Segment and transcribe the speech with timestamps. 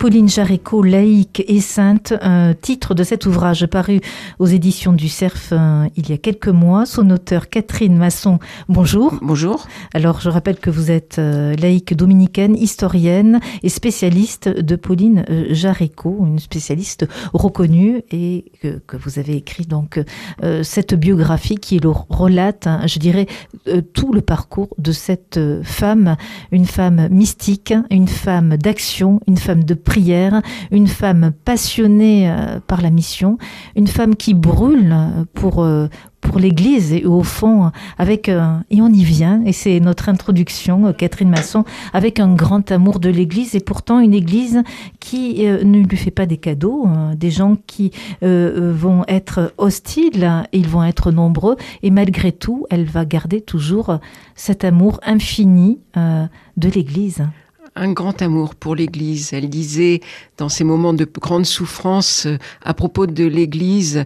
[0.00, 4.00] Pauline Jaricot, laïque et sainte, un titre de cet ouvrage paru
[4.38, 6.86] aux éditions du Cerf euh, il y a quelques mois.
[6.86, 8.38] Son auteur Catherine Masson,
[8.70, 9.12] bonjour.
[9.20, 9.66] Bonjour.
[9.92, 15.48] Alors je rappelle que vous êtes euh, laïque dominicaine, historienne et spécialiste de Pauline euh,
[15.50, 20.02] Jaricot, une spécialiste reconnue et que, que vous avez écrit donc
[20.62, 23.26] cette biographie qui le relate, hein, je dirais,
[23.92, 26.16] tout le parcours de cette femme,
[26.52, 29.74] une femme mystique, une femme d'action, une femme de
[30.70, 33.38] une femme passionnée euh, par la mission,
[33.76, 34.94] une femme qui brûle
[35.34, 35.88] pour euh,
[36.20, 41.30] pour l'Église et au fond avec et on y vient et c'est notre introduction Catherine
[41.30, 41.64] Masson
[41.94, 44.62] avec un grand amour de l'Église et pourtant une Église
[45.00, 50.44] qui euh, ne lui fait pas des cadeaux hein, des gens qui vont être hostiles
[50.52, 53.98] ils vont être nombreux et malgré tout elle va garder toujours
[54.34, 57.24] cet amour infini de l'Église
[57.76, 59.32] un grand amour pour l'Église.
[59.32, 60.00] Elle disait
[60.36, 64.04] dans ces moments de grande souffrance euh, à propos de l'Église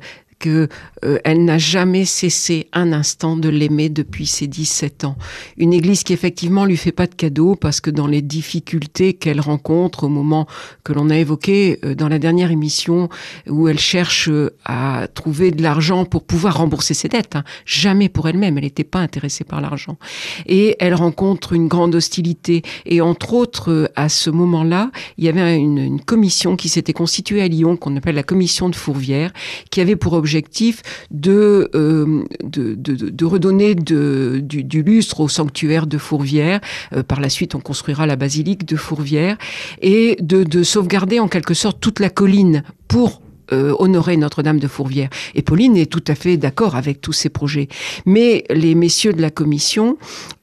[0.49, 5.17] euh, elle n'a jamais cessé un instant de l'aimer depuis ses 17 ans.
[5.57, 9.41] Une église qui effectivement lui fait pas de cadeaux parce que dans les difficultés qu'elle
[9.41, 10.47] rencontre au moment
[10.83, 13.09] que l'on a évoqué euh, dans la dernière émission
[13.49, 18.09] où elle cherche euh, à trouver de l'argent pour pouvoir rembourser ses dettes, hein, jamais
[18.09, 19.99] pour elle-même, elle n'était pas intéressée par l'argent.
[20.47, 25.57] Et elle rencontre une grande hostilité et entre autres à ce moment-là, il y avait
[25.57, 29.33] une, une commission qui s'était constituée à Lyon qu'on appelle la commission de Fourvière
[29.71, 30.83] qui avait pour objectif
[31.13, 36.61] de, euh, de, redonner du, lustre au sanctuaire de Fourvière.
[36.93, 39.37] Euh, par la suite, on construira la basilique de Fourvière
[39.81, 44.67] et de, de sauvegarder en quelque sorte toute la colline pour euh, honorer Notre-Dame de
[44.67, 45.09] Fourvière.
[45.37, 47.69] Et Pauline est tout à fait d'accord avec tous ces projets.
[48.05, 49.97] Mais les messieurs de la commission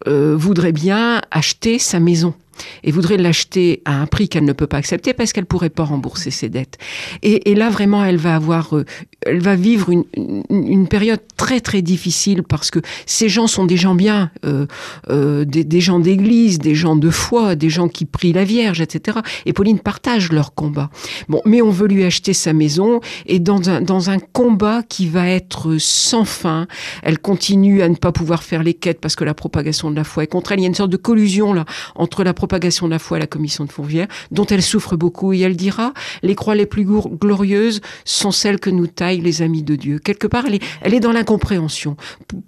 [0.05, 2.33] voudraient bien acheter sa maison
[2.83, 5.83] et voudrait l'acheter à un prix qu'elle ne peut pas accepter parce qu'elle pourrait pas
[5.83, 6.77] rembourser ses dettes.
[7.23, 8.85] Et, là, vraiment, elle va avoir, euh,
[9.25, 10.03] elle va vivre une,
[10.49, 14.65] une, période très très difficile parce que ces gens sont des gens bien, euh,
[15.09, 18.81] euh, des, des, gens d'église, des gens de foi, des gens qui prient la Vierge,
[18.81, 19.19] etc.
[19.45, 20.89] Et Pauline partage leur combat.
[21.29, 25.07] Bon, mais on veut lui acheter sa maison et dans un, dans un combat qui
[25.07, 26.67] va être sans fin,
[27.03, 30.03] elle continue à ne pas pouvoir faire les quêtes parce que la propagation de la
[30.03, 30.59] foi est contre elle.
[30.59, 33.15] Il y a une sorte de collusion là entre la propagation propagation de la foi
[33.15, 35.31] à la commission de Fourvière, dont elle souffre beaucoup.
[35.31, 39.63] Et elle dira, les croix les plus glorieuses sont celles que nous taillent les amis
[39.63, 39.99] de Dieu.
[39.99, 41.95] Quelque part, elle est, elle est dans l'incompréhension.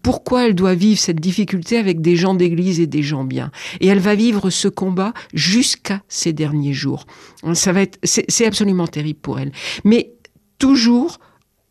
[0.01, 3.49] Pourquoi elle doit vivre cette difficulté avec des gens d'église et des gens bien?
[3.79, 7.05] Et elle va vivre ce combat jusqu'à ses derniers jours.
[7.53, 9.53] Ça va être, c'est absolument terrible pour elle.
[9.85, 10.11] Mais
[10.59, 11.17] toujours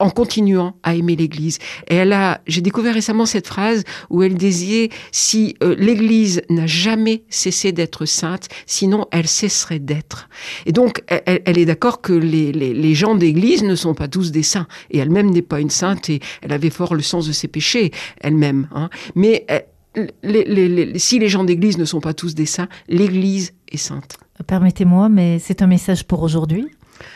[0.02, 1.58] en continuant à aimer l'Église.
[1.88, 6.66] Et elle a, j'ai découvert récemment cette phrase où elle disait si euh, l'Église n'a
[6.66, 10.28] jamais cessé d'être sainte, sinon elle cesserait d'être.
[10.66, 14.42] Et donc elle, elle est d'accord que les, gens d'Église ne sont pas tous des
[14.42, 17.48] saints et elle-même n'est pas une sainte et elle avait fort le sens de ses
[17.48, 18.69] péchés elle-même.
[18.74, 18.90] Hein.
[19.14, 19.46] Mais
[20.24, 24.19] les, si les gens d'Église ne sont pas tous des saints, l'Église est sainte.
[24.46, 26.66] Permettez-moi, mais c'est un message pour aujourd'hui,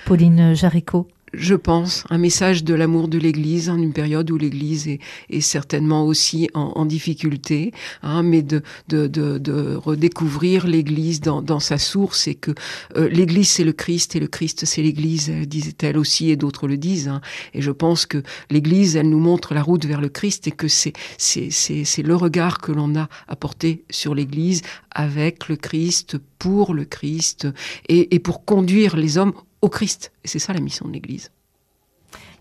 [0.06, 4.88] Pauline Jaricot je pense, un message de l'amour de l'Église en une période où l'Église
[4.88, 11.20] est, est, certainement aussi en, en difficulté, hein, mais de, de, de, de redécouvrir l'Église
[11.20, 12.52] dans, dans, sa source et que
[12.97, 16.76] euh, l'Église c'est le Christ et le Christ c'est l'Église, disait-elle aussi et d'autres le
[16.76, 17.08] disent.
[17.08, 17.20] Hein,
[17.54, 20.68] et je pense que l'Église, elle nous montre la route vers le Christ et que
[20.68, 26.84] c'est c'est le regard que l'on a apporté sur l'Église avec le Christ, pour le
[26.84, 27.48] Christ
[27.88, 29.32] et, et pour conduire les hommes
[29.62, 30.12] au Christ.
[30.25, 31.31] Et c'est ça la mission de l'Église.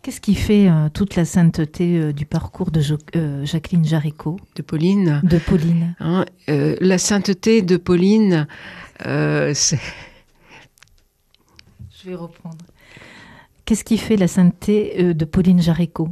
[0.06, 4.38] Qu'est-ce qui fait euh, toute la sainteté euh, du parcours de jo euh, Jacqueline Jaricot?
[4.56, 5.20] De Pauline.
[5.24, 5.96] De Pauline.
[6.00, 8.46] Hein, la sainteté de Pauline,
[9.00, 9.80] c'est...
[11.90, 12.64] Je vais reprendre.
[13.66, 16.10] Qu'est-ce qui fait la sainteté de Pauline Jaricot,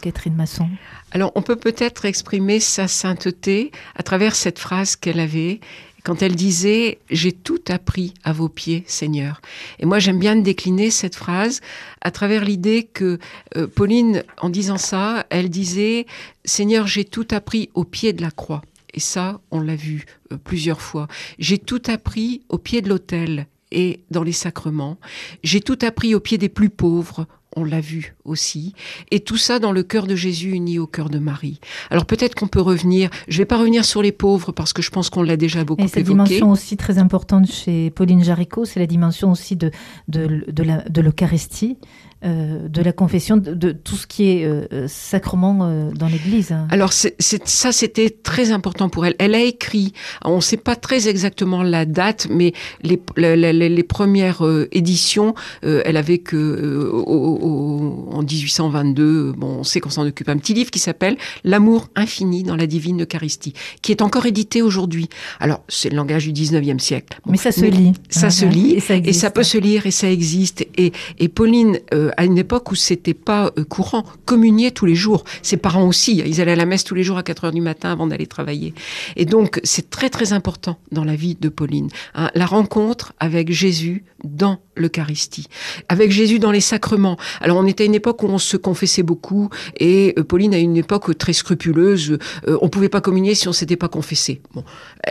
[0.00, 0.70] Catherine Masson?
[1.10, 5.60] Alors, on peut peut-être exprimer sa sainteté à travers cette phrase qu'elle avait
[6.06, 9.40] quand elle disait J'ai tout appris à vos pieds, Seigneur.
[9.80, 11.60] Et moi, j'aime bien décliner cette phrase
[12.00, 13.18] à travers l'idée que
[13.56, 16.06] euh, Pauline, en disant ça, elle disait
[16.44, 18.62] Seigneur, j'ai tout appris au pied de la croix.
[18.94, 21.08] Et ça, on l'a vu euh, plusieurs fois.
[21.40, 24.98] J'ai tout appris au pied de l'autel et dans les sacrements.
[25.42, 27.26] J'ai tout appris au pied des plus pauvres
[27.56, 28.74] on l'a vu aussi.
[29.10, 31.58] Et tout ça dans le cœur de Jésus uni au cœur de Marie.
[31.90, 34.90] Alors peut-être qu'on peut revenir, je vais pas revenir sur les pauvres parce que je
[34.90, 36.00] pense qu'on l'a déjà beaucoup Et évoqué.
[36.00, 39.70] cette dimension aussi très importante chez Pauline Jaricot, c'est la dimension aussi de,
[40.08, 41.76] de, de l'Eucharistie,
[42.24, 46.50] euh, de la confession, de, de tout ce qui est euh, sacrement euh, dans l'Église.
[46.50, 46.66] hein.
[46.70, 49.14] Alors ça, c'était très important pour elle.
[49.18, 49.92] Elle a écrit,
[50.24, 54.42] on ne sait pas très exactement la date, mais les, les, les- les premières
[54.72, 60.36] éditions, elle avait que au- au- en 1822, bon, on sait qu'on s'en occupe, un
[60.38, 63.52] petit livre qui s'appelle L'amour infini dans la divine Eucharistie,
[63.82, 65.08] qui est encore édité aujourd'hui.
[65.40, 67.20] Alors c'est le langage du 19e siècle.
[67.24, 67.92] Bon, Mais ça se lit.
[68.10, 70.66] Ça se lit et ça, et ça peut se lire et ça existe.
[70.76, 74.94] Et, et Pauline, euh, à une époque où c'était pas euh, courant, communiait tous les
[74.94, 75.24] jours.
[75.42, 77.60] Ses parents aussi, ils allaient à la messe tous les jours à 4 heures du
[77.60, 78.74] matin avant d'aller travailler.
[79.16, 81.88] Et donc, c'est très très important dans la vie de Pauline.
[82.14, 85.46] hein, la rencontre avec Jésus dans l'Eucharistie,
[85.88, 87.16] avec Jésus dans les sacrements.
[87.40, 90.58] Alors, on était à une époque où on se confessait beaucoup et euh, Pauline a
[90.58, 92.18] une époque très scrupuleuse.
[92.48, 94.40] euh, on pouvait pas communier si on s'était pas confessé.
[94.54, 94.64] Bon,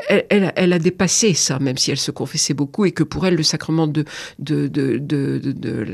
[0.09, 3.25] elle, elle, elle a dépassé ça, même si elle se confessait beaucoup et que pour
[3.25, 4.05] elle, le sacrement de,
[4.39, 5.85] de, de, de, de,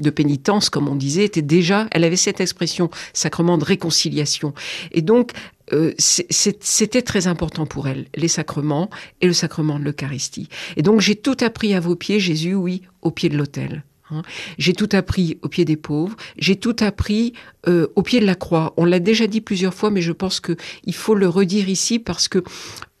[0.00, 4.54] de pénitence, comme on disait, était déjà, elle avait cette expression, sacrement de réconciliation.
[4.92, 5.32] Et donc,
[5.72, 8.90] euh, c'était très important pour elle, les sacrements
[9.20, 10.48] et le sacrement de l'Eucharistie.
[10.76, 13.84] Et donc, j'ai tout appris à vos pieds, Jésus, oui, au pied de l'autel.
[14.10, 14.22] hein.
[14.58, 16.16] J'ai tout appris au pied des pauvres.
[16.36, 17.32] J'ai tout appris
[17.68, 18.72] euh, au pied de la croix.
[18.76, 21.98] On l'a déjà dit plusieurs fois, mais je pense que il faut le redire ici
[21.98, 22.38] parce que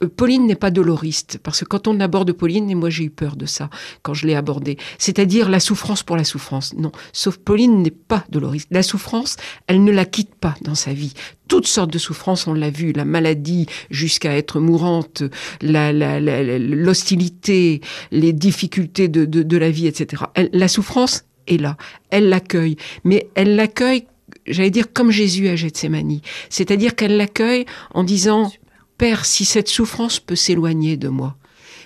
[0.02, 1.38] euh, Pauline n'est pas doloriste.
[1.42, 3.70] Parce que quand on aborde Pauline, et moi j'ai eu peur de ça
[4.02, 6.74] quand je l'ai abordée, c'est-à-dire la souffrance pour la souffrance.
[6.74, 8.68] Non, sauf Pauline n'est pas doloriste.
[8.70, 9.36] La souffrance,
[9.66, 11.14] elle ne la quitte pas dans sa vie.
[11.48, 15.22] Toutes sortes de souffrances, on l'a vu, la maladie jusqu'à être mourante,
[15.62, 17.80] la- la- la- l'hostilité,
[18.12, 20.24] les difficultés de, de, la vie, etc.
[20.52, 21.76] La souffrance est là,
[22.10, 24.06] elle l'accueille, mais elle l'accueille,
[24.52, 28.52] j'allais dire comme Jésus à Gethsemane, c'est-à-dire qu'elle l'accueille en disant
[28.98, 31.36] Père, si cette souffrance peut s'éloigner de moi,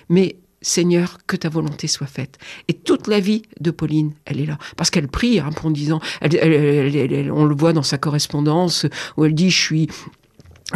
[0.09, 2.39] mais Seigneur, que ta volonté soit faite.
[2.67, 4.57] Et toute la vie de Pauline, elle est là.
[4.77, 7.83] Parce qu'elle prie, hein, en disant, elle- elle- elle- elle- elle- on le voit dans
[7.83, 9.87] sa correspondance, où elle dit, je suis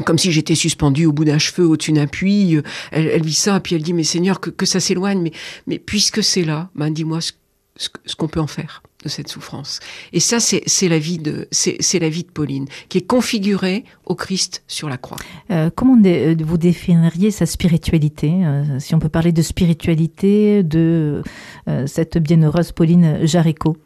[0.05, 2.57] comme si j'étais suspendue au bout d'un cheveu, au-dessus d'un puits.
[2.91, 5.31] Elle, elle vit ça, puis elle dit, mais Seigneur, que, que ça s'éloigne, mais,
[5.65, 7.31] mais puisque c'est là, ben dis-moi ce,
[7.75, 9.79] ce, que- ce qu'on peut en faire de cette souffrance.
[10.13, 14.15] Et ça, c'est la vie de c'est la vie de Pauline, qui est configurée au
[14.15, 15.17] Christ sur la croix.
[15.51, 21.23] Euh, comment euh, vous définiriez sa spiritualité euh, Si on peut parler de spiritualité de
[21.67, 23.77] euh, cette bienheureuse Pauline Jaricot.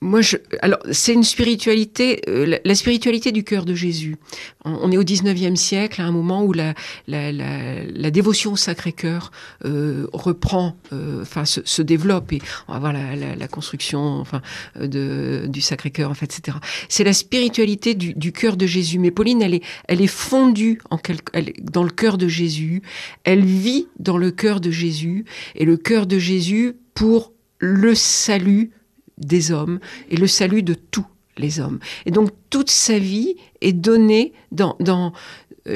[0.00, 4.16] Moi, je, alors, c'est une spiritualité, euh, la, spiritualité du cœur de Jésus.
[4.64, 6.74] On, est au 19e siècle, à un moment où la,
[7.08, 9.32] la, la, la dévotion au Sacré-Cœur
[9.64, 14.40] euh, reprend, euh, enfin, se, se développe, et on va voir la, construction, enfin,
[14.80, 16.58] de, du Sacré-Cœur, en fait, etc.
[16.88, 18.98] C'est la spiritualité du, du cœur de Jésus.
[18.98, 20.98] Mais Pauline, elle est, elle est fondue en
[21.32, 22.82] elle, dans le cœur de Jésus.
[23.24, 25.24] Elle vit dans le cœur de Jésus,
[25.56, 28.70] et le cœur de Jésus pour le salut
[29.18, 29.80] des hommes
[30.10, 31.06] et le salut de tous
[31.36, 31.78] les hommes.
[32.06, 35.12] Et donc toute sa vie est donnée dans, dans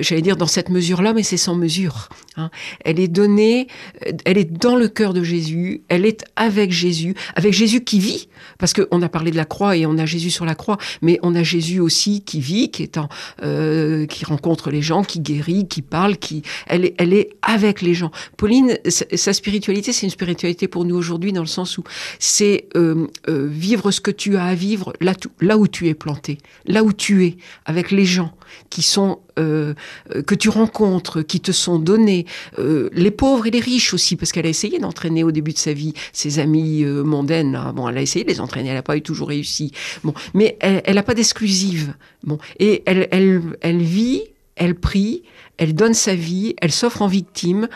[0.00, 2.08] j'allais dire dans cette mesure-là, mais c'est sans mesure.
[2.36, 2.50] hein.
[2.84, 3.68] Elle est donnée,
[4.06, 7.98] euh, elle est dans le cœur de Jésus, elle est avec Jésus, avec Jésus qui
[7.98, 8.28] vit,
[8.58, 11.18] parce qu'on a parlé de la croix et on a Jésus sur la croix, mais
[11.22, 13.08] on a Jésus aussi qui vit, qui est en,
[13.42, 17.82] euh, qui rencontre les gens, qui guérit, qui parle, qui, elle est, elle est avec
[17.82, 18.10] les gens.
[18.36, 21.84] Pauline, sa, spiritualité, c'est une spiritualité pour nous aujourd'hui dans le sens où
[22.18, 25.94] c'est euh, euh, vivre ce que tu as à vivre là, là où tu es
[25.94, 28.34] planté, là où tu es, avec les gens
[28.70, 29.74] qui sont euh,
[30.14, 32.26] euh, que tu rencontres, qui te sont donnés,
[32.58, 35.58] euh, les pauvres et les riches aussi, parce qu'elle a essayé d'entraîner au début de
[35.58, 37.52] sa vie ses amies euh, mondaines.
[37.52, 37.72] là.
[37.72, 39.72] Bon, elle a essayé de les entraîner, elle n'a pas eu toujours réussi.
[40.04, 41.94] Bon, mais elle n'a pas d'exclusive.
[42.24, 44.22] Bon, et elle, elle, elle vit,
[44.56, 45.22] elle prie,
[45.58, 47.68] elle donne sa vie, elle s'offre en victime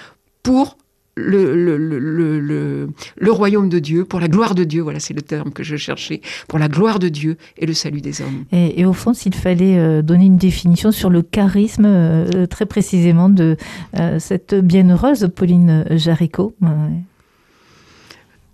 [0.43, 0.77] pour
[1.17, 5.01] le, le, le, le, le- le royaume de Dieu, pour la gloire de Dieu, voilà,
[5.01, 8.21] c'est le terme que je cherchais, pour la gloire de Dieu et le salut des
[8.21, 8.45] hommes.
[8.53, 12.67] Et, et au fond, s'il fallait euh, donner une définition sur le charisme euh, très
[12.67, 13.57] précisément de
[13.99, 16.67] euh, cette bienheureuse Pauline Jaricot, euh,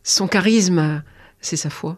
[0.04, 1.02] Son charisme,
[1.40, 1.96] c'est sa foi.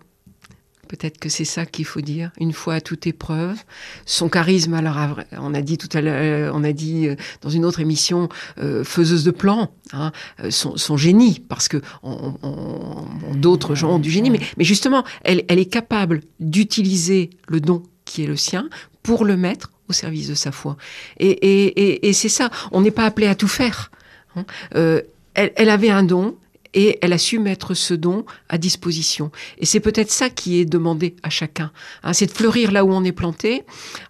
[0.96, 3.58] Peut-être que c'est ça qu'il faut dire, une foi à toute épreuve.
[4.06, 7.64] Son charisme, alors on a dit tout à l'heure, on a dit euh, dans une
[7.64, 13.06] autre émission, euh, faiseuse de plans, hein, euh, son, son génie, parce que on- on-
[13.28, 17.60] on- d'autres gens ont du génie, mais, mais justement, elle, elle est capable d'utiliser le
[17.60, 18.68] don qui est le sien
[19.02, 20.76] pour le mettre au service de sa foi.
[21.18, 23.90] Et, et, et, et c'est ça, on n'est pas appelé à tout faire.
[24.36, 24.44] hein.
[24.76, 25.02] Euh,
[25.34, 26.36] elle, elle avait un don,
[26.74, 29.30] et elle a su mettre ce don à disposition.
[29.58, 31.70] Et c'est peut-être ça qui est demandé à chacun,
[32.02, 33.64] hein, c'est de fleurir là où on est planté,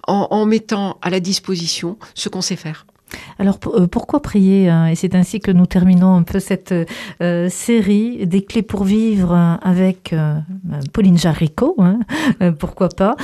[0.06, 2.86] en, mettant à la disposition ce qu'on sait faire.
[3.38, 4.86] Alors euh, pourquoi prier hein?
[4.88, 6.74] Et c'est ainsi que nous terminons un peu cette
[7.22, 10.38] euh, série des clés pour vivre hein, avec euh,
[10.92, 11.76] Pauline Jaricot.
[12.58, 13.16] Pourquoi pas?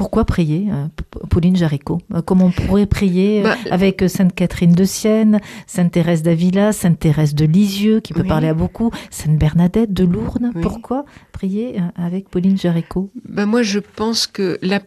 [0.00, 0.86] Pourquoi prier, euh,
[1.28, 5.92] Pauline Jaricot euh, Comment on pourrait prier euh, bah, avec Sainte Catherine de Sienne, Sainte
[5.92, 10.52] Thérèse d'Avila, Sainte Thérèse de Lisieux, qui peut parler à beaucoup, Sainte Bernadette de Lourdes?
[10.62, 14.80] Pourquoi prier avec Pauline Jaricot bah, Moi, je pense que la,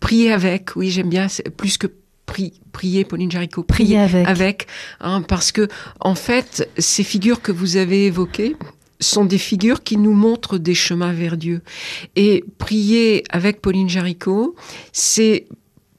[0.00, 1.26] prier avec, oui, j'aime bien,
[1.58, 1.88] plus que
[2.24, 4.66] prier Pauline Jaricot, prier, avec, avec
[5.02, 5.68] hein, parce que
[6.00, 8.56] en fait, ces figures que vous avez évoquées,
[9.00, 11.62] sont des figures qui nous montrent des chemins vers Dieu.
[12.16, 14.54] Et prier avec Pauline Jaricot,
[14.92, 15.46] c'est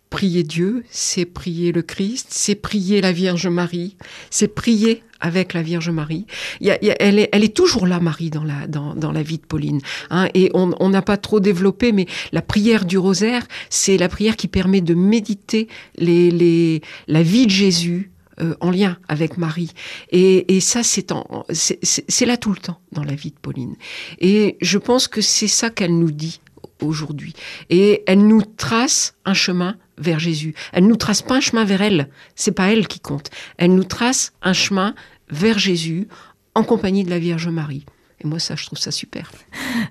[0.09, 3.95] prier Dieu, c'est prier le Christ, c'est prier la Vierge Marie,
[4.29, 6.25] c'est prier avec la Vierge Marie.
[6.61, 9.81] elle, est, toujours là, Marie, dans la, dans, dans la vie de Pauline.
[10.09, 14.35] Hein, et on n'a pas trop développé, mais la prière du rosaire, c'est la prière
[14.37, 19.71] qui permet de méditer les, les, la vie de Jésus euh, en lien avec Marie.
[20.11, 23.75] Et, et ça, c'est là tout le temps dans la vie de Pauline.
[24.19, 26.41] Et je pense que c'est ça qu'elle nous dit
[26.81, 27.33] aujourd'hui.
[27.69, 30.55] Et elle nous trace un chemin vers Jésus.
[30.71, 32.09] Elle nous trace pas un chemin vers elle.
[32.35, 33.29] C'est pas elle qui compte.
[33.57, 34.95] Elle nous trace un chemin
[35.29, 36.07] vers Jésus
[36.55, 37.85] en compagnie de la Vierge Marie.
[38.21, 39.31] Et moi, ça, je trouve ça super.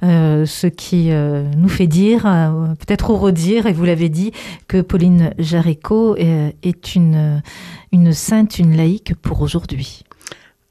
[0.03, 4.33] Euh, ce qui euh, nous fait dire, euh, peut-être redire, et vous l'avez dit,
[4.67, 7.43] que Pauline Jaricot est une,
[7.93, 10.05] une sainte, une laïque pour aujourd'hui.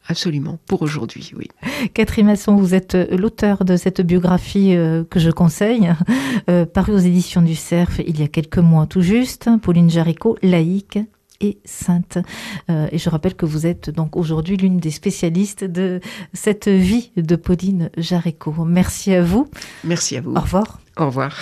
[0.10, 1.48] Absolument, pour aujourd'hui, oui.
[1.94, 4.74] Catherine Masson, vous êtes l'auteur de cette biographie
[5.10, 5.92] que je conseille,
[6.74, 9.50] parue aux éditions du Cerf il y a quelques mois tout juste.
[9.62, 11.00] Pauline Jaricot, laïque,
[11.42, 12.18] et sainte.
[12.70, 16.00] Euh, et je rappelle que vous êtes donc aujourd'hui l'une des spécialistes de
[16.34, 18.66] cette vie de Pauline Jaricot.
[18.66, 19.50] Merci à vous.
[19.84, 20.34] Merci à vous.
[20.36, 20.80] Au revoir.
[20.98, 21.34] Au revoir.